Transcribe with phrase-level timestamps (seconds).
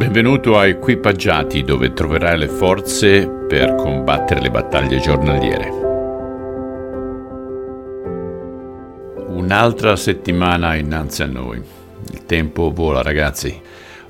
[0.00, 5.68] Benvenuto a Equipaggiati dove troverai le forze per combattere le battaglie giornaliere.
[9.26, 11.62] Un'altra settimana innanzi a noi.
[12.12, 13.60] Il tempo vola ragazzi.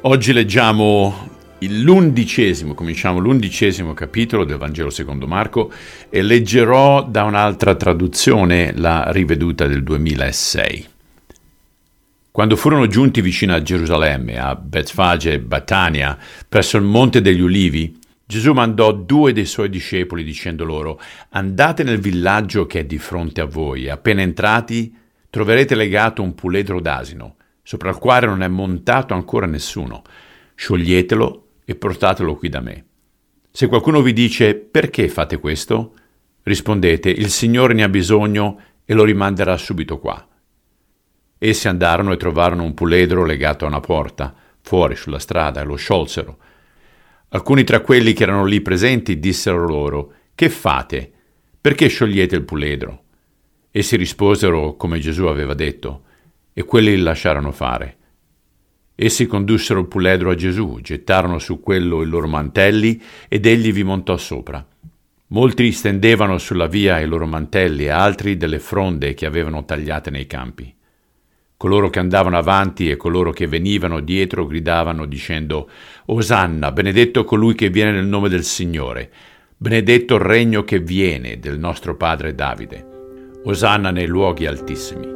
[0.02, 5.72] Oggi leggiamo l'undicesimo, cominciamo l'undicesimo capitolo del Vangelo secondo Marco
[6.08, 10.89] e leggerò da un'altra traduzione la riveduta del 2006.
[12.40, 16.16] Quando furono giunti vicino a Gerusalemme, a Betfage e Batania,
[16.48, 20.98] presso il Monte degli Ulivi, Gesù mandò due dei suoi discepoli dicendo loro,
[21.32, 24.90] andate nel villaggio che è di fronte a voi, appena entrati
[25.28, 30.02] troverete legato un puledro d'asino, sopra il quale non è montato ancora nessuno.
[30.54, 32.84] Scioglietelo e portatelo qui da me.
[33.50, 35.92] Se qualcuno vi dice perché fate questo,
[36.44, 40.26] rispondete il Signore ne ha bisogno e lo rimanderà subito qua.
[41.42, 45.74] Essi andarono e trovarono un puledro legato a una porta, fuori sulla strada, e lo
[45.74, 46.36] sciolsero.
[47.30, 51.10] Alcuni tra quelli che erano lì presenti dissero loro, Che fate?
[51.58, 53.04] Perché sciogliete il puledro?
[53.70, 56.02] Essi risposero come Gesù aveva detto,
[56.52, 57.96] e quelli li lasciarono fare.
[58.94, 63.82] Essi condussero il puledro a Gesù, gettarono su quello i loro mantelli, ed egli vi
[63.82, 64.62] montò sopra.
[65.28, 70.26] Molti stendevano sulla via i loro mantelli e altri delle fronde che avevano tagliate nei
[70.26, 70.74] campi.
[71.60, 75.68] Coloro che andavano avanti e coloro che venivano dietro gridavano dicendo
[76.06, 79.10] Osanna, benedetto colui che viene nel nome del Signore,
[79.58, 82.86] benedetto il regno che viene del nostro padre Davide.
[83.44, 85.06] Osanna nei luoghi altissimi.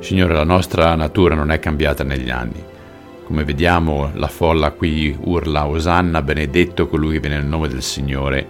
[0.00, 2.62] Signore, la nostra natura non è cambiata negli anni.
[3.24, 8.46] Come vediamo, la folla qui urla Osanna, benedetto colui che viene nel nome del Signore,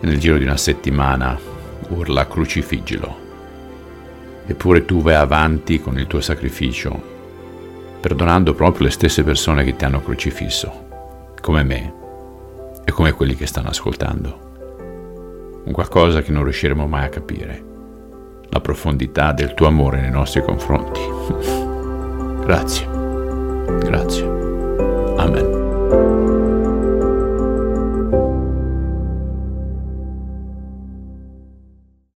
[0.00, 1.57] e nel giro di una settimana
[1.88, 3.26] urla crucifiggilo.
[4.46, 7.16] Eppure tu vai avanti con il tuo sacrificio,
[8.00, 11.92] perdonando proprio le stesse persone che ti hanno crocifisso, come me
[12.84, 14.46] e come quelli che stanno ascoltando.
[15.64, 17.64] Un qualcosa che non riusciremo mai a capire,
[18.48, 21.00] la profondità del tuo amore nei nostri confronti.
[22.48, 22.88] Grazie,
[23.80, 24.37] grazie.